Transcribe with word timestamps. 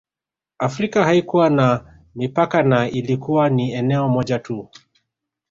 Afrika 0.59 1.03
haikuwa 1.03 1.49
na 1.49 1.85
mipaka 2.15 2.63
na 2.63 2.89
ilikuwa 2.89 3.49
ni 3.49 3.71
eneo 3.73 4.09
moja 4.09 4.39
tu 4.39 4.69